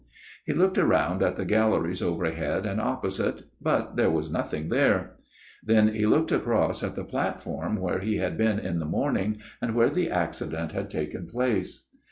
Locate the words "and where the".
9.61-10.09